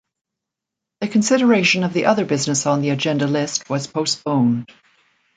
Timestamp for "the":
1.01-1.09, 1.93-2.07, 2.81-2.89